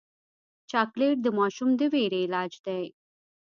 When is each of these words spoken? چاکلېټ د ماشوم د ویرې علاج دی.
چاکلېټ 0.71 1.17
د 1.23 1.27
ماشوم 1.39 1.69
د 1.79 1.81
ویرې 1.93 2.21
علاج 2.25 2.51
دی. 2.65 2.85